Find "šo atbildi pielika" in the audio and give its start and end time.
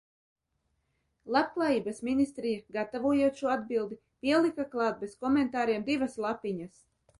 3.43-4.67